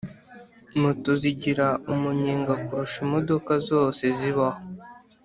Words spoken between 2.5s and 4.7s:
kurusha imodoka zose zibaho